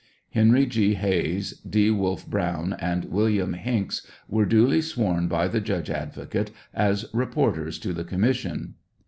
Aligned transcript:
Henry 0.31 0.65
Gr. 0.65 0.97
Hayes, 0.99 1.59
D. 1.59 1.91
Wolfe 1.91 2.25
Brown,, 2.25 2.73
and 2.79 3.05
William 3.05 3.53
Hinks 3.53 4.03
were 4.27 4.47
duly 4.47 4.81
sworn 4.81 5.27
by 5.27 5.47
the 5.47 5.61
judge 5.61 5.91
advocate 5.91 6.49
as 6.73 7.05
reporters 7.13 7.77
to 7.77 7.93
the 7.93 8.03
commission. 8.03 8.73